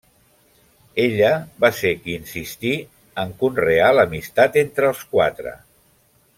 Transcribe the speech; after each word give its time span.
Ella 1.03 1.29
va 1.65 1.71
ser 1.81 1.91
qui 1.99 2.15
insistí 2.21 2.73
en 3.25 3.37
conrear 3.45 3.93
l’amistat 3.99 4.61
entre 4.67 4.93
els 4.95 5.07
quatre. 5.17 5.59